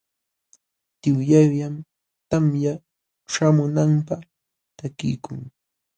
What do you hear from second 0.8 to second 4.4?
Tiwllallam tamya ćhaamunanpaq